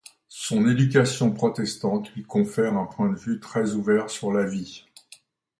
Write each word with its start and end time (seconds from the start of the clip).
Son 0.29 0.67
éducation 0.67 1.31
protestante 1.31 2.11
lui 2.15 2.23
confère 2.23 2.75
un 2.75 2.87
point 2.87 3.11
de 3.11 3.15
vue 3.19 3.39
très 3.39 3.73
ouvert 3.75 4.09
sur 4.09 4.33
la 4.33 4.47
vie. 4.47 4.83